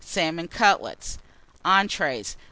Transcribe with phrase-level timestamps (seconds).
[0.03, 1.19] Salmon Cutlets.
[1.63, 2.35] ENTREES.